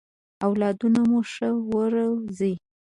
اولادونه 0.45 0.99
مو 1.09 1.19
ښه 1.31 1.49
ورزوی! 1.71 2.53